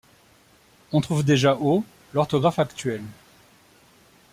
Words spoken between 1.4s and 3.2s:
au l'orthographe actuelle.